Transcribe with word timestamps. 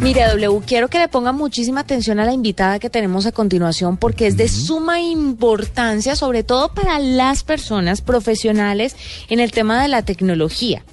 Mire, 0.00 0.26
W, 0.28 0.60
quiero 0.64 0.88
que 0.88 1.00
le 1.00 1.08
ponga 1.08 1.32
muchísima 1.32 1.80
atención 1.80 2.20
a 2.20 2.24
la 2.24 2.32
invitada 2.32 2.78
que 2.78 2.88
tenemos 2.88 3.26
a 3.26 3.32
continuación 3.32 3.96
porque 3.96 4.28
es 4.28 4.36
de 4.36 4.46
suma 4.46 5.00
importancia, 5.00 6.14
sobre 6.14 6.44
todo 6.44 6.72
para 6.72 7.00
las 7.00 7.42
personas 7.42 8.00
profesionales 8.00 8.94
en 9.28 9.40
el 9.40 9.50
tema 9.50 9.82
de 9.82 9.88
la 9.88 10.02
tecnología. 10.02 10.84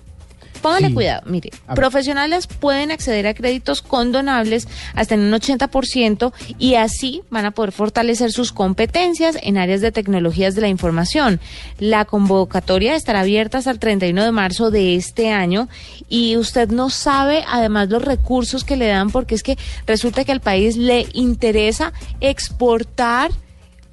Póngale 0.65 0.87
Sí. 0.87 0.93
cuidado, 0.95 1.21
mire, 1.27 1.51
profesionales 1.75 2.47
pueden 2.47 2.89
acceder 2.89 3.27
a 3.27 3.35
créditos 3.35 3.83
condonables 3.83 4.67
hasta 4.95 5.13
en 5.13 5.21
un 5.21 5.33
80% 5.33 6.33
y 6.57 6.73
así 6.73 7.21
van 7.29 7.45
a 7.45 7.51
poder 7.51 7.71
fortalecer 7.71 8.31
sus 8.31 8.51
competencias 8.51 9.37
en 9.43 9.59
áreas 9.59 9.81
de 9.81 9.91
tecnologías 9.91 10.55
de 10.55 10.61
la 10.61 10.67
información. 10.67 11.39
La 11.77 12.05
convocatoria 12.05 12.95
estará 12.95 13.19
abierta 13.19 13.59
hasta 13.59 13.69
el 13.69 13.77
31 13.77 14.23
de 14.23 14.31
marzo 14.31 14.71
de 14.71 14.95
este 14.95 15.31
año 15.31 15.69
y 16.09 16.35
usted 16.35 16.69
no 16.69 16.89
sabe 16.89 17.43
además 17.47 17.89
los 17.89 18.03
recursos 18.03 18.63
que 18.63 18.75
le 18.75 18.87
dan 18.87 19.11
porque 19.11 19.35
es 19.35 19.43
que 19.43 19.59
resulta 19.85 20.25
que 20.25 20.31
al 20.31 20.41
país 20.41 20.77
le 20.77 21.05
interesa 21.13 21.93
exportar 22.21 23.29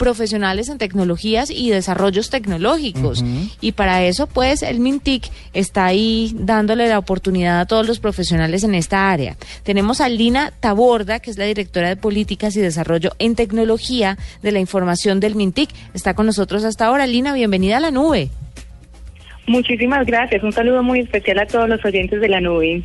profesionales 0.03 0.69
en 0.69 0.79
tecnologías 0.79 1.49
y 1.49 1.71
desarrollos 1.71 2.29
tecnológicos. 2.29 3.25
Y 3.61 3.71
para 3.71 4.03
eso, 4.03 4.27
pues, 4.27 4.65
el 4.65 4.81
MINTIC 4.81 5.31
está 5.53 5.85
ahí 5.85 6.33
dándole 6.35 6.89
la 6.89 6.99
oportunidad 6.99 7.61
a 7.61 7.67
todos 7.67 7.87
los 7.87 8.01
profesionales 8.01 8.65
en 8.65 8.75
esta 8.75 9.13
área. 9.13 9.37
Tenemos 9.63 10.01
a 10.01 10.09
Lina 10.09 10.53
Taborda, 10.59 11.21
que 11.21 11.31
es 11.31 11.39
la 11.39 11.45
directora 11.45 11.89
de 11.89 11.95
Políticas 11.95 12.57
y 12.57 12.61
Desarrollo 12.61 13.13
en 13.21 13.37
Tecnología 13.37 14.19
de 14.43 14.51
la 14.51 14.59
Información 14.59 15.21
del 15.21 15.37
MINTIC. 15.37 15.71
Está 15.95 16.15
con 16.15 16.27
nosotros 16.27 16.65
hasta 16.65 16.87
ahora. 16.87 17.07
Lina, 17.07 17.33
bienvenida 17.33 17.77
a 17.77 17.81
la 17.81 17.93
nube. 17.93 18.29
Muchísimas 19.47 20.05
gracias. 20.05 20.43
Un 20.43 20.51
saludo 20.51 20.83
muy 20.83 20.99
especial 20.99 21.39
a 21.39 21.47
todos 21.47 21.69
los 21.69 21.85
oyentes 21.85 22.21
de 22.21 22.29
la 22.29 22.41
nube. 22.41 22.83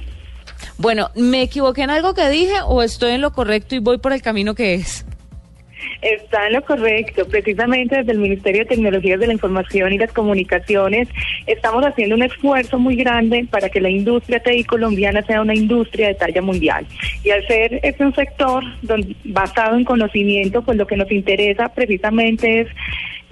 Bueno, 0.77 1.09
¿me 1.15 1.41
equivoqué 1.41 1.81
en 1.81 1.89
algo 1.89 2.13
que 2.13 2.29
dije 2.29 2.53
o 2.67 2.83
estoy 2.83 3.13
en 3.13 3.21
lo 3.21 3.33
correcto 3.33 3.73
y 3.73 3.79
voy 3.79 3.97
por 3.97 4.13
el 4.13 4.21
camino 4.21 4.53
que 4.53 4.75
es? 4.75 5.03
Está 6.01 6.47
en 6.47 6.53
lo 6.53 6.61
correcto. 6.63 7.27
Precisamente 7.27 7.97
desde 7.97 8.11
el 8.11 8.19
Ministerio 8.19 8.61
de 8.61 8.69
Tecnologías 8.69 9.19
de 9.19 9.27
la 9.27 9.33
Información 9.33 9.93
y 9.93 9.97
las 9.97 10.11
Comunicaciones 10.13 11.07
estamos 11.45 11.83
haciendo 11.85 12.15
un 12.15 12.23
esfuerzo 12.23 12.79
muy 12.79 12.95
grande 12.95 13.47
para 13.49 13.69
que 13.69 13.81
la 13.81 13.89
industria 13.89 14.39
TI 14.39 14.63
colombiana 14.63 15.23
sea 15.23 15.41
una 15.41 15.55
industria 15.55 16.07
de 16.07 16.15
talla 16.15 16.41
mundial. 16.41 16.85
Y 17.23 17.31
al 17.31 17.45
ser 17.47 17.79
este 17.83 18.05
un 18.05 18.13
sector 18.13 18.63
basado 19.25 19.77
en 19.77 19.83
conocimiento, 19.83 20.61
pues 20.61 20.77
lo 20.77 20.87
que 20.87 20.97
nos 20.97 21.11
interesa 21.11 21.69
precisamente 21.69 22.61
es 22.61 22.67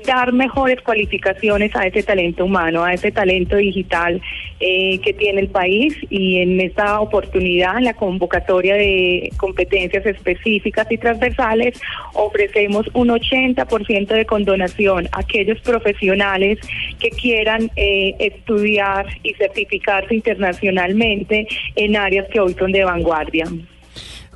dar 0.06 0.34
mejores 0.34 0.82
cualificaciones 0.82 1.76
a 1.76 1.88
ese 1.88 2.04
talento 2.04 2.46
humano, 2.46 2.84
a 2.84 2.94
ese 2.94 3.12
talento 3.12 3.56
digital 3.58 4.22
eh, 4.60 5.00
que 5.00 5.14
tiene 5.14 5.42
el 5.42 5.50
país 5.50 5.96
y 6.10 6.38
en 6.38 6.62
esta 6.62 7.00
oportunidad, 7.00 7.78
en 7.78 7.86
la 7.86 7.94
convocatoria 7.94 8.76
de 8.76 9.32
competencias 9.38 10.06
específicas 10.06 10.90
y 10.92 10.98
transversales, 10.98 11.80
ofrecemos 12.14 12.90
un 12.94 13.10
80% 13.10 14.08
de 14.08 14.26
condonación 14.26 15.08
a 15.12 15.20
aquellos 15.20 15.60
profesionales 15.62 16.60
que 17.00 17.10
quieran 17.10 17.72
eh, 17.76 18.16
estudiar 18.20 19.06
y 19.24 19.34
certificarse 19.34 20.16
internacionalmente 20.16 21.48
en 21.76 21.96
áreas 21.96 22.28
que 22.30 22.40
hoy 22.40 22.54
son 22.54 22.72
de 22.72 22.84
vanguardia. 22.84 23.46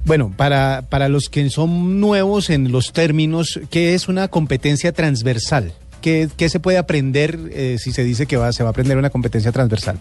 Bueno, 0.06 0.34
para, 0.36 0.84
para 0.90 1.08
los 1.10 1.30
que 1.30 1.50
son 1.50 2.00
nuevos 2.00 2.50
en 2.50 2.72
los 2.72 2.94
términos, 2.94 3.60
¿qué 3.70 3.94
es 3.94 4.08
una 4.08 4.28
competencia 4.28 4.92
transversal? 4.92 5.74
¿Qué, 6.02 6.30
qué 6.38 6.50
se 6.50 6.60
puede 6.60 6.78
aprender 6.78 7.38
eh, 7.52 7.76
si 7.78 7.92
se 7.92 8.04
dice 8.04 8.26
que 8.26 8.38
va, 8.38 8.52
se 8.54 8.64
va 8.64 8.70
a 8.70 8.72
aprender 8.72 8.98
una 8.98 9.10
competencia 9.10 9.52
transversal? 9.52 9.98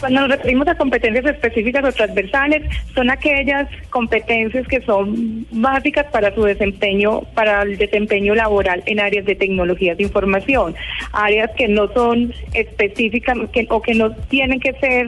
Cuando 0.00 0.20
nos 0.22 0.30
referimos 0.30 0.68
a 0.68 0.74
competencias 0.76 1.24
específicas 1.24 1.82
o 1.84 1.92
transversales, 1.92 2.62
son 2.94 3.08
aquellas 3.10 3.66
competencias 3.88 4.66
que 4.68 4.82
son 4.82 5.46
básicas 5.50 6.06
para 6.12 6.34
su 6.34 6.42
desempeño, 6.42 7.22
para 7.34 7.62
el 7.62 7.78
desempeño 7.78 8.34
laboral 8.34 8.82
en 8.86 9.00
áreas 9.00 9.24
de 9.24 9.34
tecnologías 9.36 9.96
de 9.96 10.02
información, 10.04 10.74
áreas 11.12 11.50
que 11.56 11.68
no 11.68 11.90
son 11.94 12.32
específicas 12.52 13.38
que- 13.52 13.66
o 13.70 13.80
que 13.80 13.94
no 13.94 14.10
tienen 14.28 14.60
que 14.60 14.72
ser 14.74 15.06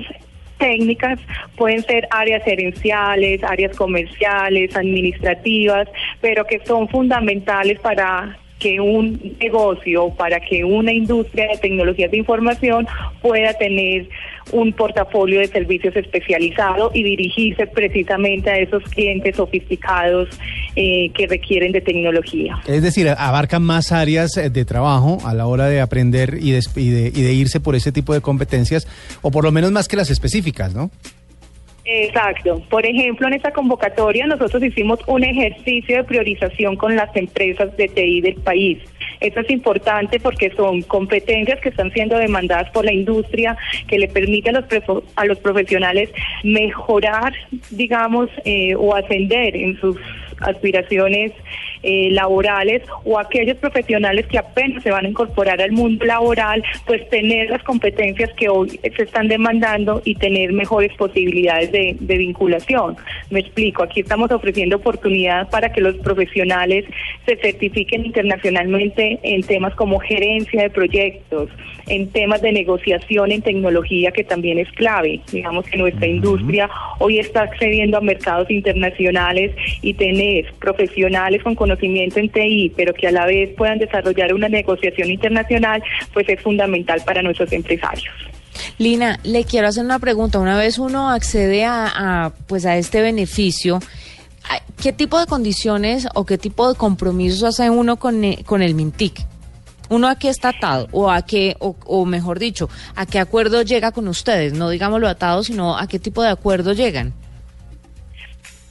técnicas, 0.58 1.18
pueden 1.56 1.82
ser 1.82 2.06
áreas 2.10 2.44
gerenciales, 2.44 3.42
áreas 3.42 3.76
comerciales, 3.76 4.76
administrativas, 4.76 5.88
pero 6.20 6.44
que 6.44 6.60
son 6.64 6.88
fundamentales 6.88 7.80
para 7.80 8.38
que 8.58 8.80
un 8.80 9.20
negocio, 9.40 10.10
para 10.10 10.40
que 10.40 10.64
una 10.64 10.92
industria 10.92 11.46
de 11.52 11.58
tecnologías 11.58 12.10
de 12.10 12.16
información 12.18 12.86
pueda 13.22 13.52
tener 13.54 14.08
un 14.50 14.72
portafolio 14.72 15.40
de 15.40 15.46
servicios 15.46 15.94
especializado 15.94 16.90
y 16.94 17.02
dirigirse 17.02 17.66
precisamente 17.66 18.48
a 18.50 18.58
esos 18.58 18.82
clientes 18.84 19.36
sofisticados 19.36 20.28
eh, 20.74 21.10
que 21.14 21.26
requieren 21.26 21.70
de 21.72 21.80
tecnología. 21.82 22.58
Es 22.66 22.82
decir, 22.82 23.08
abarcan 23.10 23.62
más 23.62 23.92
áreas 23.92 24.36
eh, 24.38 24.48
de 24.50 24.64
trabajo 24.64 25.18
a 25.26 25.34
la 25.34 25.46
hora 25.46 25.66
de 25.68 25.80
aprender 25.82 26.38
y 26.40 26.52
de, 26.52 26.60
y 26.76 26.88
de- 26.88 27.08
y 27.14 27.22
de 27.22 27.32
irse 27.34 27.60
por 27.60 27.74
ese 27.76 27.92
tipo 27.92 28.14
de 28.14 28.20
competencias, 28.22 28.86
o 29.22 29.30
por 29.30 29.44
lo 29.44 29.52
menos 29.52 29.70
más 29.70 29.86
que 29.86 29.96
las 29.96 30.10
específicas, 30.10 30.74
¿no? 30.74 30.90
Exacto. 31.90 32.62
Por 32.68 32.84
ejemplo, 32.84 33.26
en 33.26 33.32
esta 33.32 33.50
convocatoria 33.50 34.26
nosotros 34.26 34.62
hicimos 34.62 35.00
un 35.06 35.24
ejercicio 35.24 35.96
de 35.96 36.04
priorización 36.04 36.76
con 36.76 36.94
las 36.94 37.16
empresas 37.16 37.74
de 37.78 37.88
TI 37.88 38.20
del 38.20 38.34
país. 38.34 38.78
Esto 39.20 39.40
es 39.40 39.50
importante 39.50 40.20
porque 40.20 40.50
son 40.50 40.82
competencias 40.82 41.58
que 41.60 41.70
están 41.70 41.90
siendo 41.92 42.18
demandadas 42.18 42.70
por 42.72 42.84
la 42.84 42.92
industria, 42.92 43.56
que 43.86 43.98
le 43.98 44.06
permite 44.06 44.50
a 44.50 44.52
los, 44.52 44.64
a 45.16 45.24
los 45.24 45.38
profesionales 45.38 46.10
mejorar, 46.44 47.32
digamos, 47.70 48.28
eh, 48.44 48.74
o 48.74 48.94
ascender 48.94 49.56
en 49.56 49.80
sus 49.80 49.96
aspiraciones 50.40 51.32
eh, 51.82 52.08
laborales 52.10 52.82
o 53.04 53.18
aquellos 53.18 53.56
profesionales 53.58 54.26
que 54.26 54.38
apenas 54.38 54.82
se 54.82 54.90
van 54.90 55.06
a 55.06 55.08
incorporar 55.08 55.60
al 55.60 55.72
mundo 55.72 56.04
laboral, 56.04 56.62
pues 56.86 57.08
tener 57.08 57.50
las 57.50 57.62
competencias 57.62 58.30
que 58.34 58.48
hoy 58.48 58.80
se 58.82 59.02
están 59.02 59.28
demandando 59.28 60.02
y 60.04 60.14
tener 60.14 60.52
mejores 60.52 60.92
posibilidades 60.96 61.70
de, 61.72 61.96
de 61.98 62.18
vinculación. 62.18 62.96
Me 63.30 63.40
explico, 63.40 63.82
aquí 63.82 64.00
estamos 64.00 64.30
ofreciendo 64.30 64.76
oportunidades 64.76 65.48
para 65.48 65.72
que 65.72 65.80
los 65.80 65.96
profesionales 65.96 66.84
se 67.26 67.36
certifiquen 67.36 68.06
internacionalmente 68.06 69.18
en 69.22 69.42
temas 69.42 69.74
como 69.74 69.98
gerencia 69.98 70.62
de 70.62 70.70
proyectos, 70.70 71.50
en 71.86 72.10
temas 72.10 72.42
de 72.42 72.52
negociación 72.52 73.32
en 73.32 73.42
tecnología 73.42 74.10
que 74.10 74.24
también 74.24 74.58
es 74.58 74.70
clave. 74.72 75.20
Digamos 75.32 75.66
que 75.66 75.78
nuestra 75.78 76.06
industria 76.06 76.68
hoy 76.98 77.18
está 77.18 77.42
accediendo 77.42 77.98
a 77.98 78.00
mercados 78.00 78.50
internacionales 78.50 79.52
y 79.82 79.94
tener 79.94 80.27
profesionales 80.60 81.42
con 81.42 81.54
conocimiento 81.54 82.18
en 82.20 82.30
TI, 82.30 82.72
pero 82.76 82.92
que 82.94 83.06
a 83.08 83.12
la 83.12 83.26
vez 83.26 83.50
puedan 83.56 83.78
desarrollar 83.78 84.32
una 84.34 84.48
negociación 84.48 85.10
internacional, 85.10 85.82
pues 86.12 86.28
es 86.28 86.40
fundamental 86.40 87.00
para 87.04 87.22
nuestros 87.22 87.52
empresarios. 87.52 88.14
Lina, 88.78 89.18
le 89.24 89.44
quiero 89.44 89.68
hacer 89.68 89.84
una 89.84 89.98
pregunta. 89.98 90.38
Una 90.38 90.56
vez 90.58 90.78
uno 90.78 91.10
accede 91.10 91.64
a, 91.64 92.32
pues 92.46 92.66
a 92.66 92.76
este 92.76 93.00
beneficio, 93.02 93.76
¿a- 94.48 94.60
¿qué 94.82 94.92
tipo 94.92 95.18
de 95.20 95.26
condiciones 95.26 96.06
o 96.14 96.24
qué 96.26 96.38
tipo 96.38 96.68
de 96.68 96.76
compromisos 96.76 97.44
hace 97.44 97.70
uno 97.70 97.96
con, 97.98 98.24
e- 98.24 98.42
con 98.44 98.62
el 98.62 98.74
MINTIC? 98.74 99.14
¿Uno 99.90 100.08
a 100.08 100.18
qué 100.18 100.28
está 100.28 100.50
atado? 100.50 100.86
¿O 100.92 101.10
a 101.10 101.22
qué, 101.22 101.56
o, 101.60 101.74
o 101.86 102.04
mejor 102.04 102.38
dicho, 102.38 102.68
a 102.94 103.06
qué 103.06 103.18
acuerdo 103.18 103.62
llega 103.62 103.90
con 103.92 104.06
ustedes? 104.08 104.52
No 104.52 104.68
digámoslo 104.68 105.08
atado, 105.08 105.42
sino 105.42 105.78
a 105.78 105.86
qué 105.86 105.98
tipo 105.98 106.22
de 106.22 106.28
acuerdo 106.28 106.72
llegan. 106.74 107.14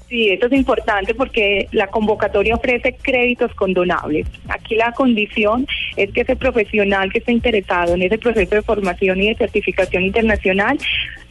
Sí, 0.09 0.29
esto 0.29 0.47
es 0.47 0.53
importante 0.53 1.13
porque 1.13 1.68
la 1.73 1.88
convocatoria 1.88 2.56
ofrece 2.56 2.95
créditos 3.01 3.53
condonables. 3.56 4.25
Aquí 4.47 4.75
la 4.75 4.94
condición 4.94 5.68
es 5.97 6.12
que 6.12 6.22
ese 6.22 6.38
profesional 6.38 7.12
que 7.12 7.19
está 7.19 7.34
interesado 7.34 7.94
en 7.94 8.01
ese 8.01 8.18
proceso 8.18 8.56
de 8.56 8.62
formación 8.62 9.22
y 9.22 9.28
de 9.28 9.35
certificación 9.35 10.03
internacional 10.03 10.78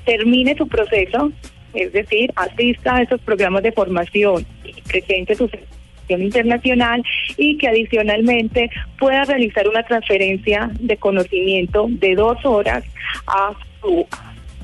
termine 0.05 0.55
su 0.57 0.69
proceso, 0.69 1.33
es 1.73 1.91
decir, 1.93 2.31
asista 2.37 2.97
a 2.97 3.03
esos 3.03 3.21
programas 3.23 3.63
de 3.63 3.73
formación 3.73 4.45
y 4.63 4.79
presente 4.83 5.35
su 5.35 5.49
certificación 5.49 6.23
internacional 6.23 7.03
y 7.39 7.57
que 7.57 7.69
adicionalmente 7.69 8.71
pueda 8.99 9.25
realizar 9.25 9.67
una 9.69 9.85
transferencia 9.85 10.71
de 10.79 10.99
conocimiento 10.99 11.87
de 11.89 12.15
dos 12.15 12.45
horas 12.45 12.85
a 13.27 13.53
su 13.81 14.07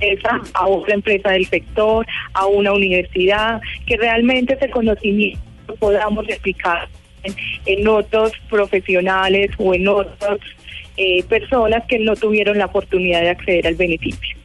empresa, 0.02 0.40
a 0.54 0.66
otra 0.66 0.94
empresa 0.94 1.30
del 1.30 1.46
sector, 1.46 2.06
a 2.34 2.46
una 2.46 2.72
universidad, 2.72 3.60
que 3.86 3.96
realmente 3.96 4.54
ese 4.54 4.70
conocimiento 4.70 5.40
podamos 5.78 6.28
explicar 6.28 6.88
en, 7.22 7.34
en 7.66 7.88
otros 7.88 8.32
profesionales 8.50 9.50
o 9.58 9.74
en 9.74 9.88
otras 9.88 10.38
eh, 10.96 11.22
personas 11.24 11.84
que 11.88 11.98
no 11.98 12.14
tuvieron 12.16 12.58
la 12.58 12.66
oportunidad 12.66 13.20
de 13.22 13.30
acceder 13.30 13.66
al 13.66 13.74
beneficio. 13.76 14.36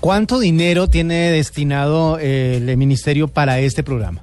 ¿Cuánto 0.00 0.38
dinero 0.38 0.88
tiene 0.88 1.30
destinado 1.30 2.18
eh, 2.18 2.56
el 2.56 2.76
ministerio 2.76 3.28
para 3.28 3.58
este 3.60 3.82
programa? 3.82 4.22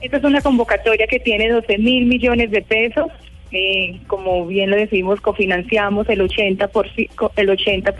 Esta 0.00 0.16
es 0.16 0.24
una 0.24 0.40
convocatoria 0.40 1.06
que 1.06 1.18
tiene 1.18 1.48
12 1.48 1.78
mil 1.78 2.06
millones 2.06 2.50
de 2.50 2.62
pesos 2.62 3.06
eh, 3.50 3.98
como 4.06 4.46
bien 4.46 4.70
lo 4.70 4.76
decimos, 4.76 5.20
cofinanciamos 5.20 6.08
el 6.08 6.20
80%, 6.20 6.68
por, 6.68 6.86
el 7.36 7.50
80 7.50 7.94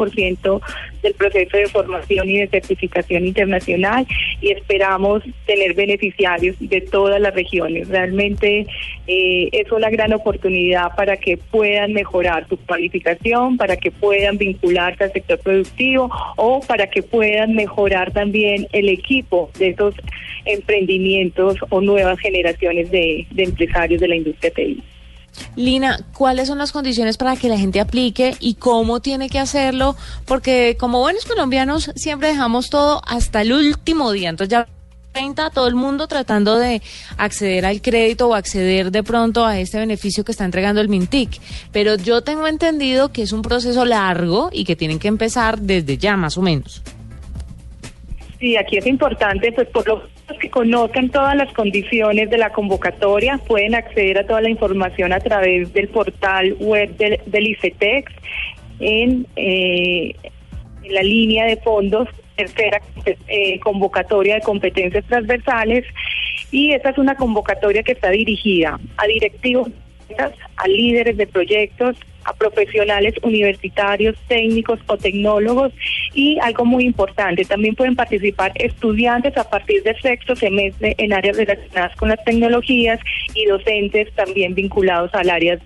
del 1.02 1.14
proceso 1.14 1.56
de 1.56 1.66
formación 1.68 2.28
y 2.28 2.38
de 2.38 2.48
certificación 2.48 3.26
internacional 3.26 4.06
y 4.40 4.50
esperamos 4.50 5.22
tener 5.46 5.74
beneficiarios 5.74 6.56
de 6.60 6.80
todas 6.82 7.20
las 7.20 7.34
regiones. 7.34 7.88
Realmente 7.88 8.66
eh, 9.06 9.48
es 9.52 9.72
una 9.72 9.90
gran 9.90 10.12
oportunidad 10.12 10.94
para 10.96 11.16
que 11.16 11.36
puedan 11.36 11.92
mejorar 11.92 12.46
su 12.48 12.56
cualificación, 12.58 13.56
para 13.56 13.76
que 13.76 13.90
puedan 13.90 14.36
vincularse 14.36 15.04
al 15.04 15.12
sector 15.12 15.38
productivo 15.38 16.10
o 16.36 16.60
para 16.60 16.88
que 16.88 17.02
puedan 17.02 17.54
mejorar 17.54 18.12
también 18.12 18.66
el 18.72 18.88
equipo 18.88 19.50
de 19.58 19.68
esos 19.68 19.94
emprendimientos 20.44 21.56
o 21.70 21.80
nuevas 21.80 22.18
generaciones 22.20 22.90
de, 22.90 23.26
de 23.30 23.42
empresarios 23.44 24.00
de 24.00 24.08
la 24.08 24.16
industria 24.16 24.50
TI. 24.50 24.82
Lina, 25.56 26.00
¿cuáles 26.14 26.48
son 26.48 26.58
las 26.58 26.72
condiciones 26.72 27.16
para 27.16 27.36
que 27.36 27.48
la 27.48 27.58
gente 27.58 27.80
aplique 27.80 28.36
y 28.40 28.54
cómo 28.54 29.00
tiene 29.00 29.28
que 29.28 29.38
hacerlo? 29.38 29.96
Porque 30.24 30.76
como 30.78 31.00
buenos 31.00 31.24
colombianos 31.24 31.90
siempre 31.96 32.28
dejamos 32.28 32.70
todo 32.70 33.02
hasta 33.06 33.42
el 33.42 33.52
último 33.52 34.12
día. 34.12 34.30
Entonces 34.30 34.50
ya 34.50 34.68
30, 35.12 35.50
todo 35.50 35.66
el 35.66 35.74
mundo 35.74 36.06
tratando 36.06 36.58
de 36.58 36.82
acceder 37.16 37.66
al 37.66 37.82
crédito 37.82 38.28
o 38.28 38.34
acceder 38.34 38.90
de 38.90 39.02
pronto 39.02 39.44
a 39.44 39.58
este 39.58 39.78
beneficio 39.78 40.24
que 40.24 40.32
está 40.32 40.44
entregando 40.44 40.80
el 40.80 40.88
Mintic. 40.88 41.40
Pero 41.72 41.96
yo 41.96 42.22
tengo 42.22 42.46
entendido 42.46 43.12
que 43.12 43.22
es 43.22 43.32
un 43.32 43.42
proceso 43.42 43.84
largo 43.84 44.50
y 44.52 44.64
que 44.64 44.76
tienen 44.76 44.98
que 44.98 45.08
empezar 45.08 45.58
desde 45.58 45.98
ya, 45.98 46.16
más 46.16 46.38
o 46.38 46.42
menos. 46.42 46.82
Sí, 48.38 48.56
aquí 48.56 48.76
es 48.76 48.86
importante, 48.86 49.50
pues 49.52 49.68
por 49.68 49.86
lo 49.88 50.17
que 50.36 50.50
conozcan 50.50 51.08
todas 51.08 51.34
las 51.36 51.52
condiciones 51.52 52.28
de 52.30 52.38
la 52.38 52.50
convocatoria 52.50 53.38
pueden 53.46 53.74
acceder 53.74 54.18
a 54.18 54.26
toda 54.26 54.40
la 54.40 54.50
información 54.50 55.12
a 55.12 55.20
través 55.20 55.72
del 55.72 55.88
portal 55.88 56.54
web 56.60 56.96
del, 56.96 57.46
ICETEX 57.46 58.12
en, 58.80 59.26
eh, 59.36 60.14
en 60.82 60.94
la 60.94 61.02
línea 61.02 61.46
de 61.46 61.56
fondos 61.56 62.08
tercera 62.36 62.80
eh, 63.26 63.58
convocatoria 63.58 64.36
de 64.36 64.40
competencias 64.42 65.04
transversales 65.06 65.84
y 66.52 66.72
esta 66.72 66.90
es 66.90 66.98
una 66.98 67.16
convocatoria 67.16 67.82
que 67.82 67.92
está 67.92 68.10
dirigida 68.10 68.78
a 68.96 69.06
directivos, 69.06 69.70
a 70.56 70.68
líderes 70.68 71.16
de 71.16 71.26
proyectos, 71.26 71.96
a 72.28 72.32
profesionales 72.34 73.14
universitarios, 73.22 74.16
técnicos 74.28 74.78
o 74.86 74.96
tecnólogos 74.96 75.72
y 76.14 76.38
algo 76.40 76.64
muy 76.64 76.84
importante, 76.84 77.44
también 77.44 77.74
pueden 77.74 77.96
participar 77.96 78.52
estudiantes 78.56 79.36
a 79.36 79.48
partir 79.48 79.82
de 79.82 79.98
sexto 80.00 80.36
semestre 80.36 80.94
en 80.98 81.12
áreas 81.12 81.36
relacionadas 81.36 81.96
con 81.96 82.10
las 82.10 82.22
tecnologías 82.24 83.00
y 83.34 83.46
docentes 83.46 84.12
también 84.14 84.54
vinculados 84.54 85.10
al 85.14 85.30
área, 85.30 85.58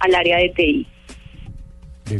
al 0.00 0.14
área 0.14 0.38
de 0.38 0.48
TI. 0.50 0.86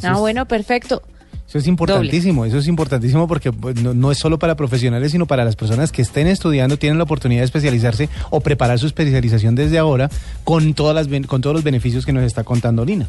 ah, 0.04 0.18
bueno, 0.18 0.46
perfecto. 0.46 1.02
Eso 1.48 1.56
es 1.56 1.66
importantísimo, 1.66 2.44
eso 2.44 2.58
es 2.58 2.68
importantísimo 2.68 3.26
porque 3.26 3.52
pues, 3.52 3.82
no, 3.82 4.12
es 4.12 4.18
solo 4.18 4.38
para 4.38 4.54
profesionales, 4.54 5.12
sino 5.12 5.24
para 5.24 5.46
las 5.46 5.56
personas 5.56 5.90
que 5.90 6.02
estén 6.02 6.26
estudiando, 6.26 6.76
tienen 6.76 6.98
la 6.98 7.04
oportunidad 7.04 7.40
de 7.40 7.46
especializarse 7.46 8.10
o 8.28 8.40
preparar 8.40 8.78
su 8.78 8.86
especialización 8.86 9.54
desde 9.54 9.78
ahora 9.78 10.10
con, 10.44 10.74
todas 10.74 10.94
las, 10.94 11.26
con 11.26 11.40
todos 11.40 11.56
los 11.56 11.64
beneficios 11.64 12.04
que 12.04 12.12
nos 12.12 12.24
está 12.24 12.44
contando 12.44 12.84
Lina. 12.84 13.08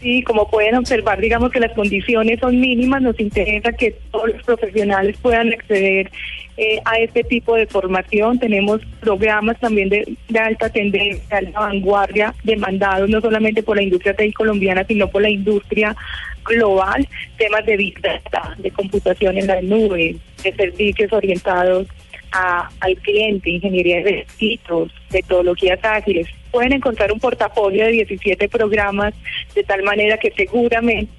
Sí, 0.00 0.22
como 0.22 0.48
pueden 0.48 0.76
observar, 0.76 1.20
digamos 1.20 1.50
que 1.50 1.58
las 1.58 1.72
condiciones 1.72 2.38
son 2.38 2.60
mínimas, 2.60 3.02
nos 3.02 3.18
interesa 3.18 3.72
que 3.72 3.96
todos 4.12 4.28
los 4.32 4.42
profesionales 4.44 5.16
puedan 5.20 5.52
acceder 5.52 6.08
eh, 6.56 6.80
a 6.84 6.98
este 6.98 7.24
tipo 7.24 7.56
de 7.56 7.66
formación. 7.66 8.38
Tenemos 8.38 8.80
programas 9.00 9.58
también 9.58 9.88
de, 9.88 10.16
alta 10.38 10.70
tendencia, 10.70 11.38
alta 11.38 11.60
vanguardia, 11.60 12.32
demandados 12.44 13.10
no 13.10 13.20
solamente 13.20 13.64
por 13.64 13.76
la 13.76 13.82
industria 13.82 14.14
TI 14.14 14.32
colombiana, 14.32 14.84
sino 14.84 15.08
por 15.08 15.22
la 15.22 15.30
industria 15.30 15.96
global, 16.44 17.06
temas 17.36 17.66
de 17.66 17.76
Big 17.76 18.00
Data, 18.00 18.54
de 18.56 18.70
computación 18.70 19.36
en 19.36 19.48
la 19.48 19.60
nube, 19.62 20.16
de 20.44 20.52
servicios 20.54 21.12
orientados 21.12 21.88
al 22.30 22.96
cliente, 22.98 23.50
ingeniería 23.50 23.96
de 23.96 24.10
requisitos, 24.12 24.92
metodologías 25.12 25.78
ágiles. 25.82 26.26
Pueden 26.50 26.72
encontrar 26.72 27.12
un 27.12 27.20
portafolio 27.20 27.84
de 27.86 27.92
17 27.92 28.48
programas 28.48 29.14
de 29.54 29.62
tal 29.64 29.82
manera 29.82 30.18
que 30.18 30.32
seguramente 30.32 31.12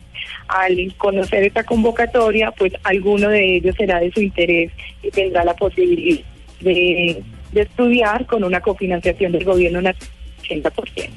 al 0.47 0.93
conocer 0.97 1.43
esta 1.43 1.63
convocatoria, 1.63 2.51
pues 2.51 2.73
alguno 2.83 3.29
de 3.29 3.57
ellos 3.57 3.75
será 3.75 3.99
de 3.99 4.11
su 4.11 4.21
interés 4.21 4.71
y 5.01 5.09
tendrá 5.11 5.43
la 5.43 5.55
posibilidad 5.55 6.25
de, 6.59 7.23
de 7.51 7.61
estudiar 7.61 8.25
con 8.25 8.43
una 8.43 8.59
cofinanciación 8.59 9.31
del 9.31 9.45
gobierno 9.45 9.81
nacional 9.81 10.19
80%. 10.49 11.09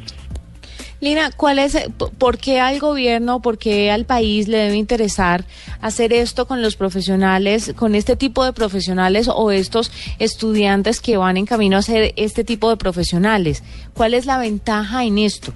Lina, 1.03 1.33
¿cuál 1.37 1.59
es, 1.59 1.77
por 2.17 2.39
qué 2.39 2.61
al 2.61 2.79
gobierno, 2.79 3.43
por 3.43 3.59
qué 3.59 3.91
al 3.91 4.05
país 4.05 4.47
le 4.47 4.59
debe 4.59 4.77
interesar 4.77 5.45
hacer 5.81 6.13
esto 6.13 6.47
con 6.47 6.63
los 6.63 6.77
profesionales, 6.77 7.75
con 7.75 7.97
este 7.97 8.15
tipo 8.15 8.45
de 8.45 8.53
profesionales 8.53 9.27
o 9.29 9.51
estos 9.51 9.91
estudiantes 10.21 11.01
que 11.01 11.17
van 11.17 11.37
en 11.37 11.45
camino 11.45 11.77
a 11.77 11.83
ser 11.83 12.13
este 12.15 12.45
tipo 12.45 12.71
de 12.71 12.77
profesionales? 12.77 13.65
¿Cuál 13.95 14.15
es 14.15 14.27
la 14.27 14.39
ventaja 14.39 15.05
en 15.05 15.19
esto? 15.19 15.53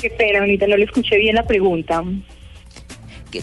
Qué 0.00 0.08
pena, 0.08 0.40
bonita, 0.40 0.66
no 0.66 0.78
le 0.78 0.84
escuché 0.84 1.18
bien 1.18 1.34
la 1.34 1.46
pregunta. 1.46 2.02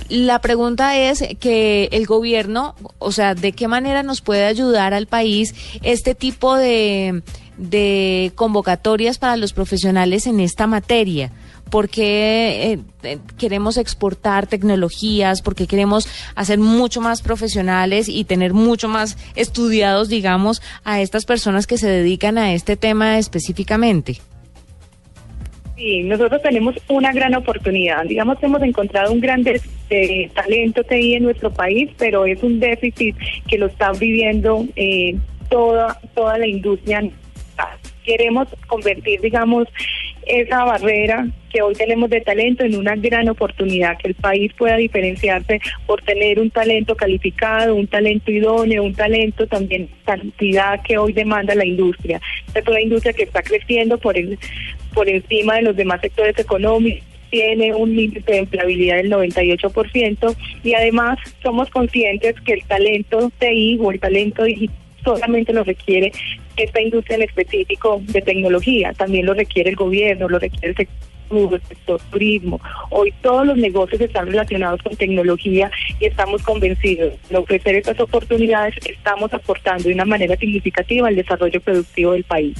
La 0.10 0.42
pregunta 0.42 0.98
es 0.98 1.24
que 1.40 1.90
el 1.92 2.08
gobierno, 2.08 2.74
o 2.98 3.12
sea, 3.12 3.36
¿de 3.36 3.52
qué 3.52 3.68
manera 3.68 4.02
nos 4.02 4.22
puede 4.22 4.46
ayudar 4.46 4.96
al 4.96 5.06
país 5.06 5.54
este 5.84 6.16
tipo 6.16 6.56
de 6.56 7.22
de 7.58 8.32
convocatorias 8.36 9.18
para 9.18 9.38
los 9.38 9.54
profesionales 9.54 10.28
en 10.28 10.40
esta 10.40 10.68
materia? 10.68 11.32
porque 11.72 12.74
eh, 12.74 12.80
eh, 13.04 13.18
queremos 13.40 13.78
exportar 13.78 14.46
tecnologías, 14.46 15.42
porque 15.42 15.66
queremos 15.66 16.06
hacer 16.36 16.60
mucho 16.60 17.02
más 17.02 17.24
profesionales 17.24 18.10
y 18.10 18.26
tener 18.26 18.54
mucho 18.54 18.90
más 18.90 19.18
estudiados, 19.36 20.10
digamos, 20.10 20.62
a 20.84 21.02
estas 21.02 21.26
personas 21.26 21.66
que 21.66 21.78
se 21.78 21.88
dedican 21.88 22.38
a 22.38 22.54
este 22.54 22.76
tema 22.76 23.18
específicamente. 23.18 24.18
Sí, 25.78 26.04
nosotros 26.04 26.42
tenemos 26.44 26.76
una 26.90 27.12
gran 27.12 27.34
oportunidad. 27.34 28.04
Digamos 28.04 28.38
hemos 28.42 28.62
encontrado 28.62 29.12
un 29.12 29.20
gran 29.20 29.44
talento 30.36 30.84
TI 30.84 31.16
en 31.16 31.24
nuestro 31.24 31.52
país, 31.52 31.90
pero 31.98 32.26
es 32.26 32.44
un 32.44 32.60
déficit 32.60 33.16
que 33.48 33.58
lo 33.58 33.68
está 33.68 33.92
viviendo 33.94 34.66
eh, 34.76 35.16
toda, 35.50 36.00
toda 36.14 36.38
la 36.38 36.46
industria 36.46 37.02
Queremos 38.04 38.48
convertir, 38.68 39.22
digamos, 39.22 39.68
esa 40.26 40.64
barrera 40.64 41.28
que 41.52 41.62
hoy 41.62 41.74
tenemos 41.74 42.10
de 42.10 42.22
talento 42.22 42.64
en 42.64 42.76
una 42.76 42.96
gran 42.96 43.28
oportunidad, 43.30 43.98
que 43.98 44.10
el 44.10 44.16
país 44.16 44.52
pueda 44.58 44.78
diferenciarse 44.78 45.60
por 45.86 46.02
tener 46.02 46.40
un 46.40 46.50
talento 46.50 46.96
calificado, 46.96 47.76
un 47.76 47.88
talento 47.88 48.32
idóneo, 48.32 48.84
un 48.84 48.94
talento 48.94 49.48
también 49.48 49.90
cantidad 50.06 50.82
que 50.84 50.98
hoy 50.98 51.14
demanda 51.14 51.56
la 51.56 51.66
industria. 51.66 52.22
Esta 52.48 52.60
es 52.60 52.68
una 52.68 52.82
industria 52.82 53.14
que 53.14 53.24
está 53.24 53.42
creciendo 53.42 53.98
por, 53.98 54.18
el, 54.18 54.38
por 54.94 55.10
encima 55.10 55.56
de 55.56 55.64
los 55.64 55.76
demás 55.76 56.02
sectores 56.02 56.38
económicos 56.40 57.12
tiene 57.32 57.74
un 57.74 57.98
índice 57.98 58.30
de 58.30 58.40
empleabilidad 58.40 58.98
del 58.98 59.10
98% 59.10 60.36
y 60.64 60.74
además 60.74 61.18
somos 61.42 61.70
conscientes 61.70 62.36
que 62.42 62.54
el 62.54 62.64
talento 62.66 63.32
TI 63.40 63.80
o 63.82 63.92
el 63.92 64.00
talento 64.00 64.44
digital 64.44 64.76
solamente 65.04 65.54
lo 65.54 65.64
requiere 65.64 66.12
esta 66.64 66.82
industria 66.82 67.18
en 67.18 67.24
específico 67.24 68.02
de 68.04 68.22
tecnología, 68.22 68.94
también 68.94 69.26
lo 69.26 69.34
requiere 69.34 69.70
el 69.70 69.76
gobierno, 69.76 70.28
lo 70.28 70.40
requiere 70.40 70.70
el 70.70 70.76
sector, 70.76 71.54
el 71.54 71.62
sector 71.68 72.02
turismo. 72.12 72.60
Hoy 72.90 73.14
todos 73.22 73.48
los 73.48 73.58
negocios 73.58 74.02
están 74.02 74.28
relacionados 74.28 74.82
con 74.82 74.96
tecnología 74.96 75.72
y 76.00 76.06
estamos 76.06 76.42
convencidos 76.44 77.14
de 77.30 77.38
ofrecer 77.38 77.76
estas 77.76 78.00
oportunidades, 78.00 78.76
estamos 78.86 79.34
aportando 79.34 79.84
de 79.86 79.94
una 79.94 80.06
manera 80.06 80.36
significativa 80.36 81.08
al 81.08 81.16
desarrollo 81.16 81.62
productivo 81.62 82.12
del 82.14 82.24
país. 82.26 82.58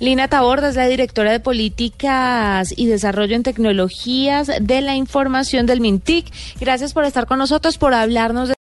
Lina 0.00 0.28
Tabor, 0.28 0.64
es 0.64 0.76
la 0.76 0.88
directora 0.88 1.30
de 1.30 1.40
Políticas 1.40 2.72
y 2.74 2.86
Desarrollo 2.86 3.36
en 3.36 3.42
Tecnologías 3.42 4.50
de 4.58 4.80
la 4.80 4.96
Información 4.96 5.66
del 5.66 5.82
MINTIC. 5.82 6.26
Gracias 6.58 6.94
por 6.94 7.04
estar 7.04 7.26
con 7.26 7.38
nosotros, 7.38 7.76
por 7.76 7.92
hablarnos 7.92 8.48
de 8.48 8.54